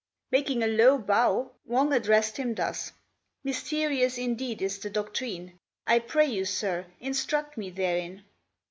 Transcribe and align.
Making 0.31 0.63
a 0.63 0.67
low 0.67 0.97
bow, 0.97 1.51
Wang 1.63 1.93
addressed 1.93 2.37
him 2.37 2.55
thus: 2.55 2.91
"Mysterious 3.43 4.17
indeed 4.17 4.59
is 4.63 4.79
the 4.79 4.89
doctrine: 4.89 5.59
I 5.85 5.99
pray 5.99 6.25
you, 6.25 6.43
Sir, 6.43 6.87
instruct 6.99 7.55
me 7.55 7.69
therein." 7.69 8.23